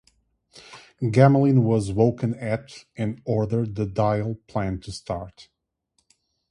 [1.11, 5.49] Gamelin was woken at and ordered the Dyle Plan to start.